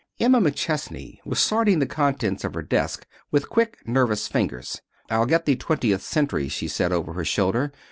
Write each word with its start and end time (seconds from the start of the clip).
Emma 0.19 0.41
McChesney 0.41 1.19
was 1.25 1.39
sorting 1.39 1.77
the 1.77 1.85
contents 1.85 2.43
of 2.43 2.55
her 2.55 2.63
desk 2.63 3.05
with 3.29 3.51
quick, 3.51 3.77
nervous 3.85 4.27
fingers. 4.27 4.81
"I'll 5.11 5.27
get 5.27 5.45
the 5.45 5.55
Twentieth 5.55 6.01
Century," 6.01 6.47
she 6.49 6.67
said, 6.67 6.91
over 6.91 7.13
her 7.13 7.23
shoulder. 7.23 7.71